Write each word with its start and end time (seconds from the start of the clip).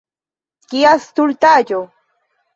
Kia 0.71 0.95
stultaĵo! 1.03 1.85